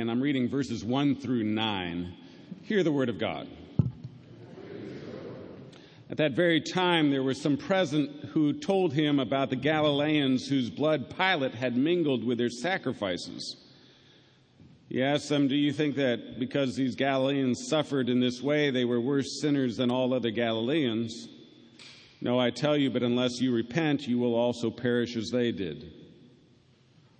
[0.00, 2.14] and I'm reading verses 1 through 9.
[2.64, 3.48] Hear the word of God.
[6.10, 10.68] At that very time, there were some present who told him about the Galileans whose
[10.68, 13.56] blood Pilate had mingled with their sacrifices.
[14.90, 18.84] He asked them, Do you think that because these Galileans suffered in this way, they
[18.84, 21.26] were worse sinners than all other Galileans?
[22.20, 26.05] No, I tell you, but unless you repent, you will also perish as they did.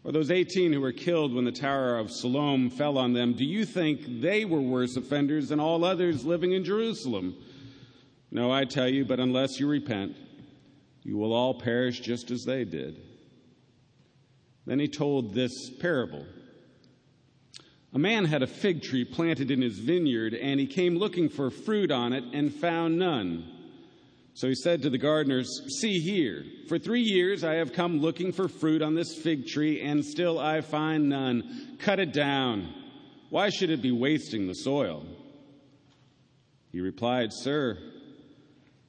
[0.06, 3.44] Or those 18 who were killed when the Tower of Siloam fell on them, do
[3.44, 7.34] you think they were worse offenders than all others living in Jerusalem?
[8.30, 10.14] No, I tell you, but unless you repent,
[11.02, 13.02] you will all perish just as they did.
[14.64, 16.24] Then he told this parable.
[17.92, 21.50] A man had a fig tree planted in his vineyard, and he came looking for
[21.50, 23.55] fruit on it and found none.
[24.36, 28.32] So he said to the gardeners, See here, for three years I have come looking
[28.32, 31.78] for fruit on this fig tree, and still I find none.
[31.78, 32.68] Cut it down.
[33.30, 35.06] Why should it be wasting the soil?
[36.70, 37.78] He replied, Sir,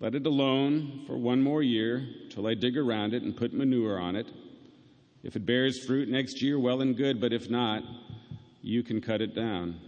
[0.02, 3.97] let it alone for one more year till I dig around it and put manure
[4.02, 4.27] on it.
[5.23, 7.83] If it bears fruit next year, well and good, but if not,
[8.61, 9.80] you can cut it down.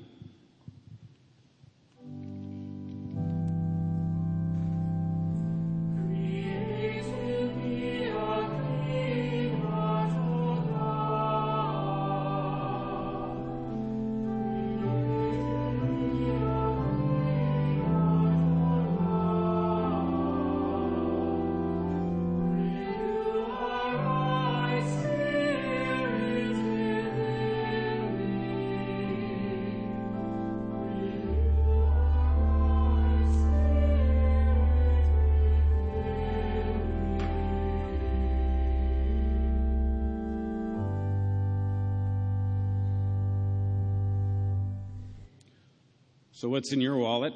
[46.40, 47.34] So, what's in your wallet?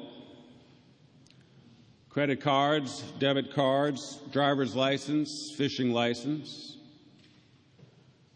[2.08, 6.78] Credit cards, debit cards, driver's license, fishing license.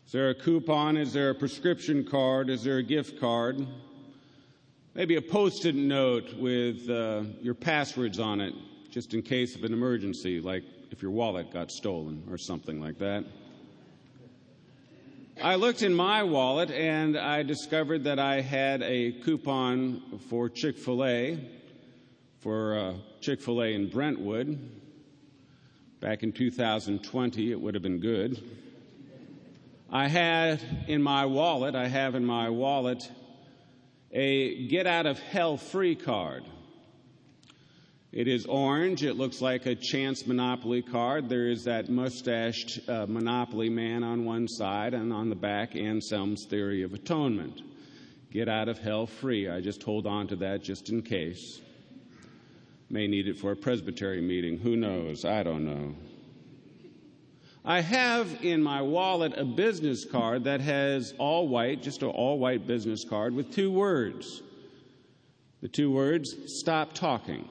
[0.05, 0.99] Is there a coupon?
[0.99, 2.51] Is there a prescription card?
[2.51, 3.67] Is there a gift card?
[4.93, 8.53] Maybe a post it note with uh, your passwords on it,
[8.91, 12.99] just in case of an emergency, like if your wallet got stolen or something like
[12.99, 13.25] that.
[15.41, 20.76] I looked in my wallet and I discovered that I had a coupon for Chick
[20.76, 21.38] fil A,
[22.41, 24.59] for uh, Chick fil A in Brentwood.
[26.00, 28.43] Back in 2020, it would have been good.
[29.88, 33.09] I had in my wallet, I have in my wallet
[34.10, 36.43] a get out of hell free card.
[38.11, 39.05] It is orange.
[39.05, 41.29] It looks like a chance Monopoly card.
[41.29, 46.47] There is that mustached uh, Monopoly man on one side, and on the back, Anselm's
[46.47, 47.61] Theory of Atonement.
[48.31, 49.49] Get out of hell free.
[49.51, 51.61] I just hold on to that just in case.
[52.89, 54.57] May need it for a presbytery meeting.
[54.57, 55.27] Who knows?
[55.27, 55.95] I don't know.
[57.63, 62.39] I have in my wallet a business card that has all white, just an all
[62.39, 64.41] white business card with two words.
[65.61, 67.47] The two words, stop talking.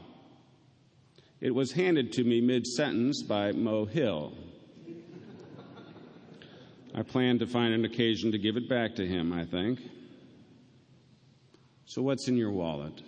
[1.39, 4.33] It was handed to me mid sentence by Mo Hill.
[6.95, 9.79] I plan to find an occasion to give it back to him, I think.
[11.85, 13.03] So, what's in your wallet?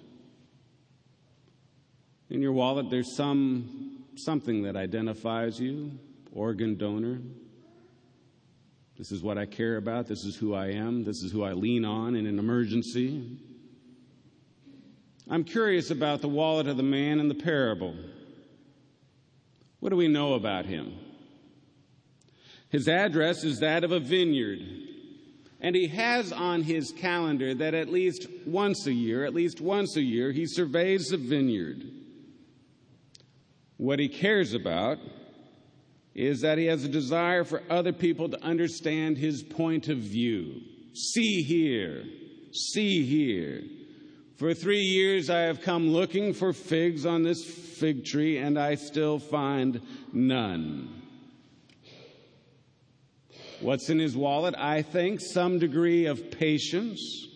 [2.29, 5.91] In your wallet, there's some something that identifies you
[6.31, 7.19] organ donor.
[8.97, 10.07] This is what I care about.
[10.07, 11.03] This is who I am.
[11.03, 13.39] This is who I lean on in an emergency.
[15.29, 17.95] I'm curious about the wallet of the man in the parable.
[19.79, 20.93] What do we know about him?
[22.69, 24.59] His address is that of a vineyard.
[25.61, 29.97] And he has on his calendar that at least once a year, at least once
[29.97, 31.83] a year, he surveys the vineyard.
[33.77, 34.99] What he cares about
[36.13, 40.61] is that he has a desire for other people to understand his point of view.
[40.93, 42.03] See here,
[42.51, 43.61] see here.
[44.39, 48.75] For three years I have come looking for figs on this fig tree, and I
[48.75, 49.81] still find
[50.13, 51.01] none.
[53.59, 54.55] What's in his wallet?
[54.57, 57.27] I think some degree of patience.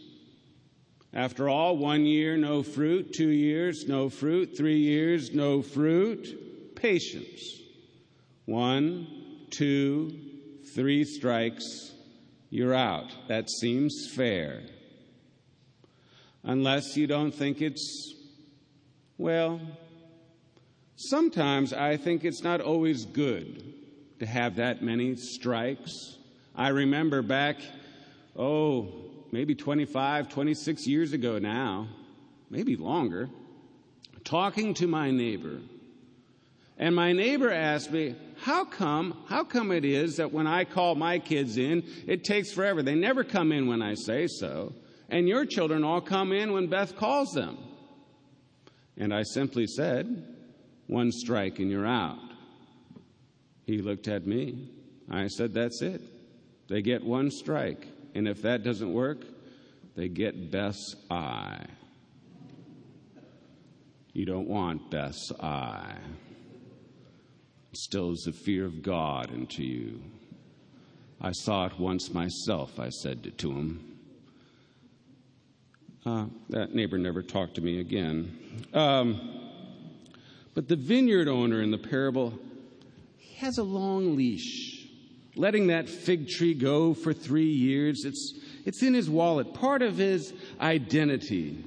[1.14, 3.12] After all, one year, no fruit.
[3.12, 4.56] Two years, no fruit.
[4.56, 6.74] Three years, no fruit.
[6.78, 7.60] Patience.
[8.46, 9.08] One,
[9.50, 10.22] two,
[10.74, 11.92] three strikes,
[12.50, 13.12] you're out.
[13.28, 14.62] That seems fair
[16.44, 18.14] unless you don't think it's,
[19.18, 19.62] well,
[20.96, 23.74] sometimes I think it's not always good
[24.20, 26.18] to have that many strikes.
[26.56, 27.58] I remember back,
[28.36, 28.94] oh,
[29.32, 31.88] maybe 25, 26 years ago now,
[32.50, 33.30] maybe longer,
[34.24, 35.60] talking to my neighbor.
[36.78, 40.96] And my neighbor asked me, how come, how come it is that when I call
[40.96, 42.82] my kids in, it takes forever?
[42.84, 44.74] They never come in when I say so.
[45.14, 47.60] And your children all come in when Beth calls them.
[48.98, 50.26] And I simply said,
[50.88, 52.18] one strike and you're out.
[53.68, 54.72] He looked at me.
[55.12, 56.02] I said, that's it.
[56.68, 57.88] They get one strike.
[58.16, 59.24] And if that doesn't work,
[59.96, 61.64] they get Beth's eye.
[64.14, 66.00] You don't want Beth's eye.
[67.70, 70.02] Instills the fear of God into you.
[71.22, 73.93] I saw it once myself, I said to him.
[76.06, 78.66] Uh, that neighbor never talked to me again.
[78.74, 79.40] Um,
[80.54, 82.34] but the vineyard owner in the parable,
[83.18, 84.86] he has a long leash.
[85.36, 89.98] Letting that fig tree go for three years, it's, it's in his wallet, part of
[89.98, 91.64] his identity.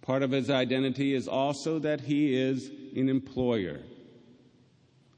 [0.00, 3.80] Part of his identity is also that he is an employer.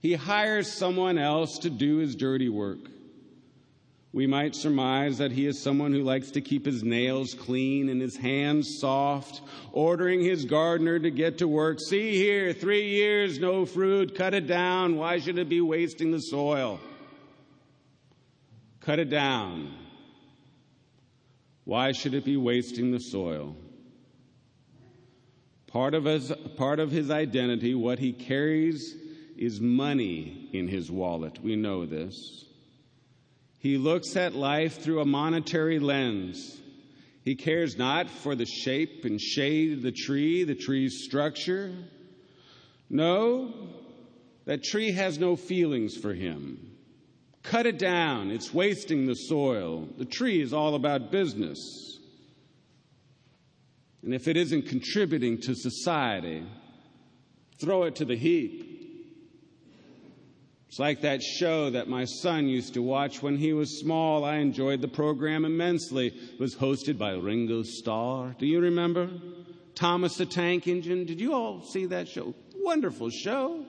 [0.02, 2.78] He hires someone else to do his dirty work.
[4.16, 8.00] We might surmise that he is someone who likes to keep his nails clean and
[8.00, 9.42] his hands soft,
[9.72, 11.80] ordering his gardener to get to work.
[11.80, 14.96] See here, three years, no fruit, cut it down.
[14.96, 16.80] Why should it be wasting the soil?
[18.80, 19.76] Cut it down.
[21.64, 23.54] Why should it be wasting the soil?
[25.66, 28.96] Part of his, part of his identity, what he carries,
[29.36, 31.38] is money in his wallet.
[31.42, 32.45] We know this.
[33.58, 36.61] He looks at life through a monetary lens.
[37.25, 41.75] He cares not for the shape and shade of the tree, the tree's structure.
[42.88, 43.53] No,
[44.44, 46.70] that tree has no feelings for him.
[47.43, 49.88] Cut it down, it's wasting the soil.
[49.99, 51.59] The tree is all about business.
[54.02, 56.44] And if it isn't contributing to society,
[57.61, 58.75] throw it to the heap.
[60.68, 64.24] It's like that show that my son used to watch when he was small.
[64.24, 66.08] I enjoyed the program immensely.
[66.08, 68.34] It was hosted by Ringo Starr.
[68.38, 69.08] Do you remember?
[69.74, 71.04] Thomas the Tank Engine.
[71.04, 72.34] Did you all see that show?
[72.56, 73.64] Wonderful show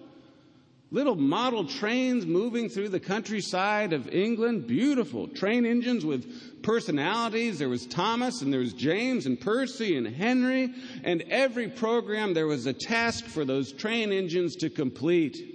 [0.92, 4.68] little model trains moving through the countryside of England.
[4.68, 7.60] Beautiful train engines with personalities.
[7.60, 10.74] There was Thomas and there was James and Percy and Henry.
[11.04, 15.47] And every program there was a task for those train engines to complete.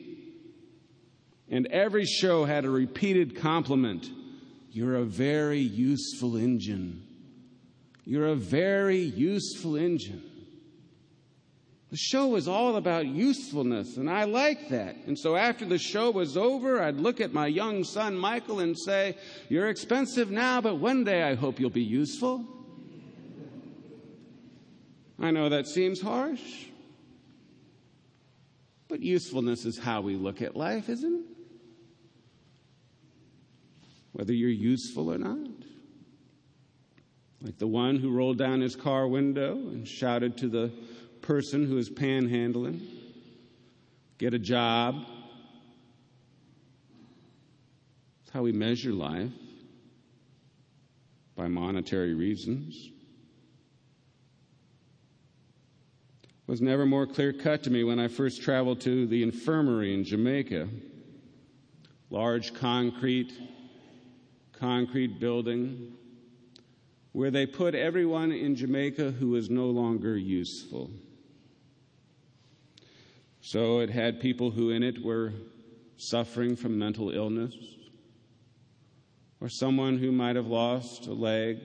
[1.52, 4.10] And every show had a repeated compliment.
[4.70, 7.06] You're a very useful engine.
[8.06, 10.22] You're a very useful engine.
[11.90, 14.96] The show was all about usefulness, and I liked that.
[15.06, 18.76] And so after the show was over, I'd look at my young son Michael and
[18.76, 19.18] say,
[19.50, 22.46] You're expensive now, but one day I hope you'll be useful.
[25.20, 26.40] I know that seems harsh,
[28.88, 31.31] but usefulness is how we look at life, isn't it?
[34.22, 35.50] Whether you're useful or not.
[37.40, 40.70] Like the one who rolled down his car window and shouted to the
[41.22, 42.86] person who is panhandling,
[44.18, 45.04] get a job.
[48.20, 49.32] That's how we measure life
[51.34, 52.90] by monetary reasons.
[56.22, 59.92] It was never more clear cut to me when I first traveled to the infirmary
[59.92, 60.68] in Jamaica.
[62.08, 63.32] Large concrete,
[64.62, 65.92] concrete building
[67.10, 70.88] where they put everyone in Jamaica who was no longer useful.
[73.40, 75.32] So it had people who in it were
[75.96, 77.56] suffering from mental illness,
[79.40, 81.58] or someone who might have lost a leg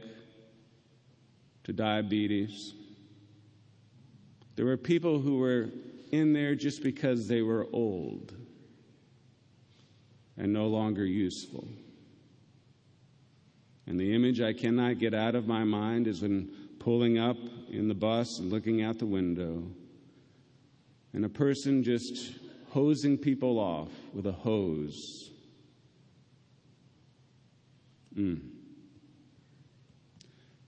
[1.65, 2.73] to diabetes.
[4.55, 5.69] There were people who were
[6.11, 8.33] in there just because they were old
[10.35, 11.67] and no longer useful.
[13.87, 17.37] And the image I cannot get out of my mind is when pulling up
[17.69, 19.63] in the bus and looking out the window
[21.13, 22.35] and a person just
[22.69, 25.31] hosing people off with a hose.
[28.15, 28.41] Mm.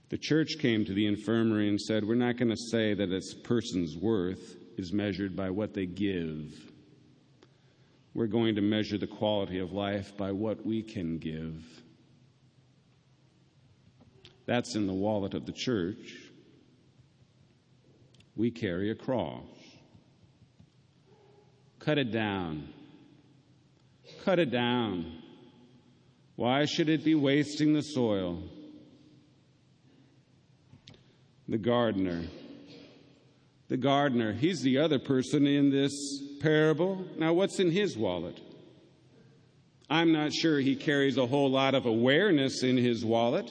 [0.08, 3.22] The church came to the infirmary and said, We're not going to say that a
[3.44, 6.52] person's worth is measured by what they give.
[8.12, 11.62] We're going to measure the quality of life by what we can give.
[14.50, 16.16] That's in the wallet of the church.
[18.34, 19.44] We carry a cross.
[21.78, 22.68] Cut it down.
[24.24, 25.22] Cut it down.
[26.34, 28.42] Why should it be wasting the soil?
[31.46, 32.24] the gardener.
[33.68, 37.04] The gardener, he's the other person in this parable.
[37.16, 38.40] Now, what's in his wallet?
[39.88, 43.48] I'm not sure he carries a whole lot of awareness in his wallet.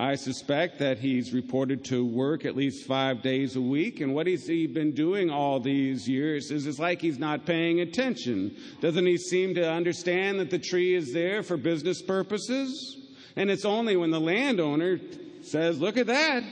[0.00, 4.28] I suspect that he's reported to work at least five days a week, and what
[4.28, 8.54] has he been doing all these years is it's like he's not paying attention.
[8.80, 12.96] Doesn't he seem to understand that the tree is there for business purposes?
[13.34, 15.00] And it's only when the landowner
[15.42, 16.44] says, Look at that,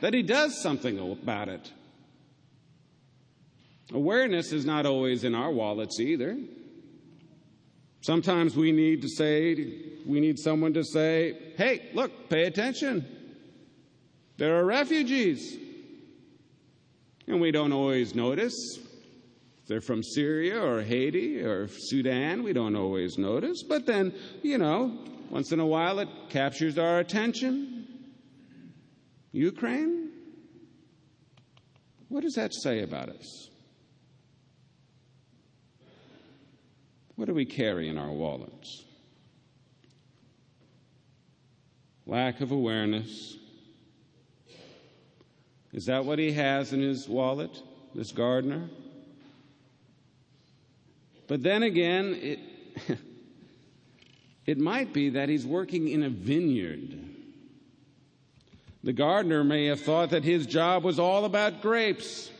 [0.00, 1.70] that he does something about it.
[3.92, 6.38] Awareness is not always in our wallets either.
[8.00, 13.06] Sometimes we need to say, we need someone to say, hey, look, pay attention.
[14.36, 15.56] There are refugees.
[17.26, 18.78] And we don't always notice.
[19.66, 23.62] They're from Syria or Haiti or Sudan, we don't always notice.
[23.62, 24.98] But then, you know,
[25.30, 27.86] once in a while it captures our attention.
[29.32, 30.10] Ukraine?
[32.08, 33.48] What does that say about us?
[37.16, 38.84] What do we carry in our wallets?
[42.06, 43.36] Lack of awareness.
[45.72, 47.60] Is that what he has in his wallet,
[47.94, 48.68] this gardener?
[51.26, 52.38] But then again, it,
[54.46, 56.98] it might be that he's working in a vineyard.
[58.82, 62.30] The gardener may have thought that his job was all about grapes.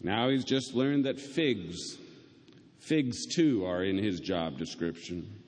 [0.00, 1.98] Now he's just learned that figs,
[2.80, 5.41] figs too, are in his job description.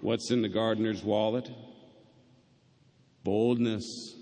[0.00, 1.50] What's in the gardener's wallet?
[3.22, 4.16] Boldness.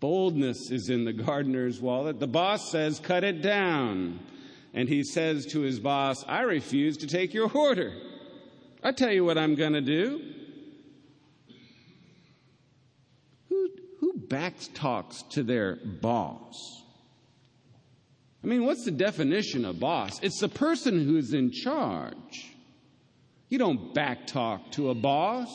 [0.00, 2.20] Boldness is in the gardener's wallet.
[2.20, 4.20] The boss says, cut it down.
[4.74, 7.92] And he says to his boss, I refuse to take your order.
[8.82, 10.20] I tell you what I'm going to do.
[13.48, 13.68] Who
[14.00, 16.82] who back talks to their boss.
[18.44, 20.20] I mean, what's the definition of boss?
[20.22, 22.54] It's the person who's in charge.
[23.48, 25.48] You don't backtalk to a boss.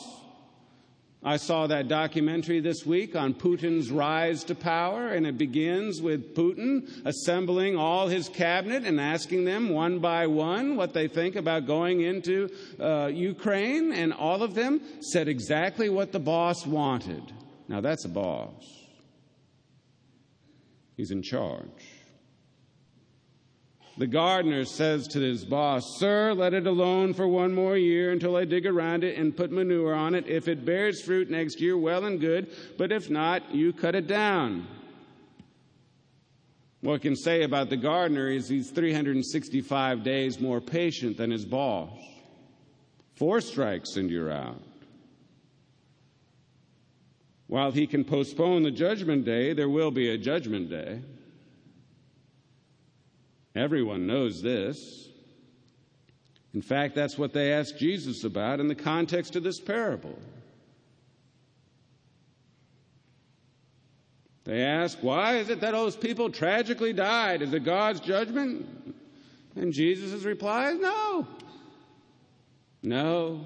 [1.26, 6.34] I saw that documentary this week on Putin's rise to power, and it begins with
[6.34, 11.66] Putin assembling all his cabinet and asking them one by one what they think about
[11.66, 17.22] going into uh, Ukraine, and all of them said exactly what the boss wanted.
[17.68, 18.62] Now that's a boss.
[20.96, 22.03] He's in charge.
[23.96, 28.34] The gardener says to his boss, Sir, let it alone for one more year until
[28.34, 30.26] I dig around it and put manure on it.
[30.26, 34.08] If it bears fruit next year, well and good, but if not, you cut it
[34.08, 34.66] down.
[36.80, 41.44] What I can say about the gardener is he's 365 days more patient than his
[41.44, 41.90] boss.
[43.14, 44.60] Four strikes and you're out.
[47.46, 51.00] While he can postpone the judgment day, there will be a judgment day.
[53.54, 55.08] Everyone knows this.
[56.54, 60.18] In fact, that's what they asked Jesus about in the context of this parable.
[64.44, 67.42] They ask, Why is it that those people tragically died?
[67.42, 68.66] Is it God's judgment?
[69.56, 71.26] And Jesus' reply is, No.
[72.82, 73.40] No.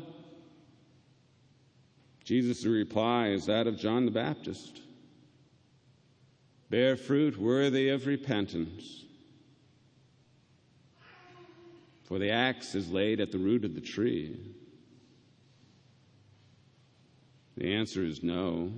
[2.25, 4.83] Jesus' reply is that of John the Baptist
[6.69, 9.07] Bear fruit worthy of repentance.
[12.09, 14.41] For the axe is laid at the root of the tree.
[17.59, 18.73] The answer is no.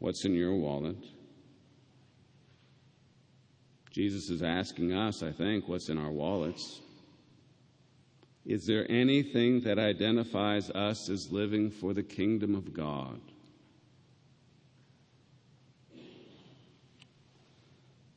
[0.00, 0.96] What's in your wallet?
[3.92, 6.80] Jesus is asking us, I think, what's in our wallets.
[8.44, 13.20] Is there anything that identifies us as living for the kingdom of God?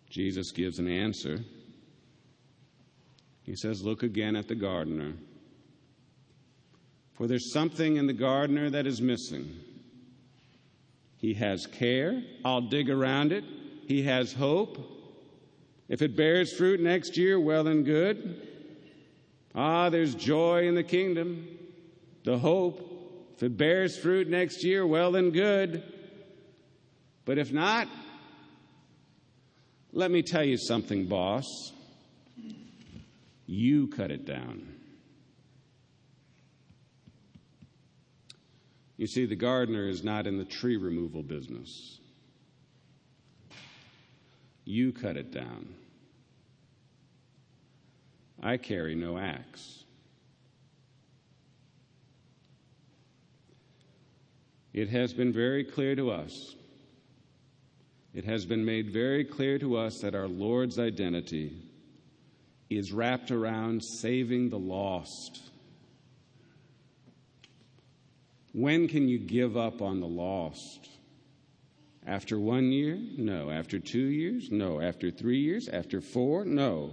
[0.10, 1.42] Jesus gives an answer.
[3.52, 5.12] He says, Look again at the gardener.
[7.16, 9.54] For there's something in the gardener that is missing.
[11.18, 12.24] He has care.
[12.46, 13.44] I'll dig around it.
[13.90, 14.78] He has hope.
[15.90, 18.48] If it bears fruit next year, well and good.
[19.54, 21.46] Ah, there's joy in the kingdom,
[22.24, 23.34] the hope.
[23.36, 25.84] If it bears fruit next year, well and good.
[27.26, 27.90] But if not,
[29.92, 31.74] let me tell you something, boss.
[33.52, 34.66] You cut it down.
[38.96, 42.00] You see, the gardener is not in the tree removal business.
[44.64, 45.68] You cut it down.
[48.42, 49.84] I carry no axe.
[54.74, 56.56] It has been very clear to us.
[58.14, 61.58] It has been made very clear to us that our Lord's identity
[62.78, 65.42] is wrapped around saving the lost.
[68.54, 70.90] When can you give up on the lost?
[72.06, 72.98] After one year?
[73.18, 73.50] No.
[73.50, 74.50] After two years?
[74.52, 74.82] No.
[74.82, 75.70] After three years?
[75.70, 76.46] After four?
[76.46, 76.92] No.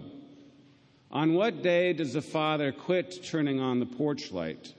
[1.10, 4.74] On what day does the father quit turning on the porch light?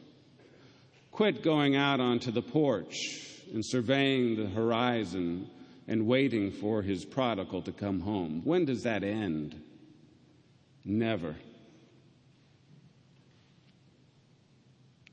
[1.11, 3.19] Quit going out onto the porch
[3.51, 5.49] and surveying the horizon
[5.87, 8.41] and waiting for his prodigal to come home?
[8.43, 9.59] When does that end?
[10.85, 11.35] Never.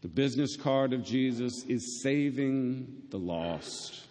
[0.03, 4.05] The business card of Jesus is saving the lost.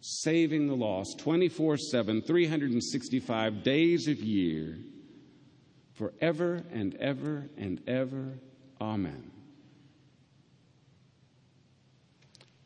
[0.00, 4.78] Saving the lost 24 7, 365 days of year,
[5.94, 8.32] forever and ever and ever.
[8.80, 9.30] Amen.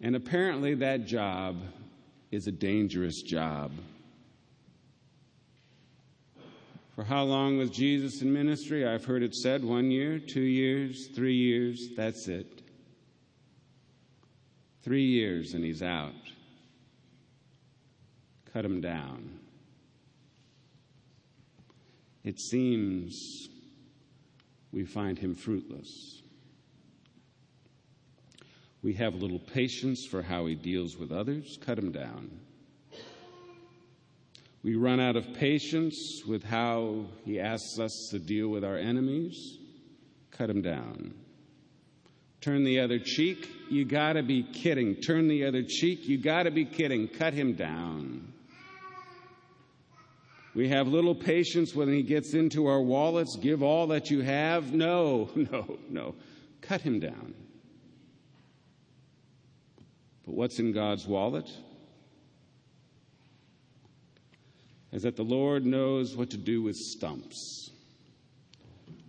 [0.01, 1.61] And apparently, that job
[2.31, 3.73] is a dangerous job.
[6.97, 8.87] For how long was Jesus in ministry?
[8.87, 12.63] I've heard it said one year, two years, three years, that's it.
[14.83, 16.15] Three years and he's out.
[18.51, 19.39] Cut him down.
[22.25, 23.51] It seems
[24.73, 26.23] we find him fruitless.
[28.83, 32.41] We have little patience for how he deals with others, cut him down.
[34.67, 39.59] We run out of patience with how he asks us to deal with our enemies.
[40.33, 41.15] Cut him down.
[42.41, 43.49] Turn the other cheek.
[43.71, 44.97] You gotta be kidding.
[44.97, 46.09] Turn the other cheek.
[46.09, 47.07] You gotta be kidding.
[47.07, 48.33] Cut him down.
[50.53, 53.37] We have little patience when he gets into our wallets.
[53.37, 54.73] Give all that you have.
[54.73, 56.17] No, no, no.
[56.61, 57.35] Cut him down.
[60.25, 61.49] But what's in God's wallet?
[64.97, 67.71] Is that the Lord knows what to do with stumps.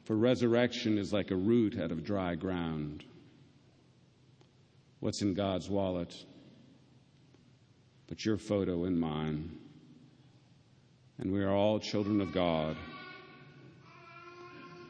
[0.03, 3.05] For resurrection is like a root out of dry ground.
[4.99, 6.13] What's in God's wallet?
[8.07, 9.49] But your photo and mine.
[11.19, 12.75] And we are all children of God.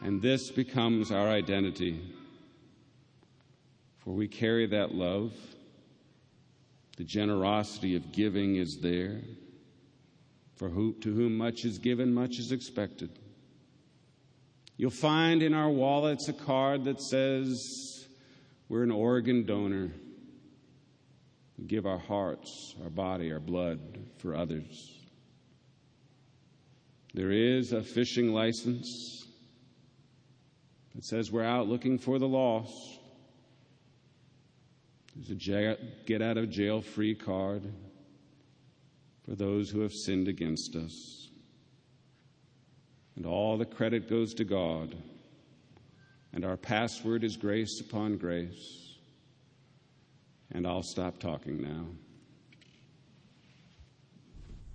[0.02, 2.02] And this becomes our identity.
[4.00, 5.32] For we carry that love.
[6.98, 9.22] The generosity of giving is there.
[10.58, 13.12] For who, to whom much is given, much is expected.
[14.76, 18.08] You'll find in our wallets a card that says
[18.68, 19.92] we're an organ donor.
[21.58, 23.80] We give our hearts, our body, our blood
[24.18, 24.94] for others.
[27.14, 29.28] There is a fishing license
[30.96, 33.00] that says we're out looking for the lost.
[35.16, 37.64] There's a get out of jail free card
[39.28, 41.30] for those who have sinned against us.
[43.16, 44.96] And all the credit goes to God.
[46.34, 48.96] And our password is grace upon grace.
[50.52, 51.88] And I'll stop talking now.